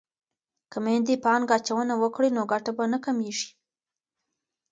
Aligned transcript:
که 0.71 0.77
میندې 0.85 1.15
پانګه 1.23 1.53
اچونه 1.59 1.93
وکړي 2.01 2.29
نو 2.35 2.41
ګټه 2.51 2.71
به 2.77 2.85
نه 2.93 2.97
کمیږي. 3.05 3.49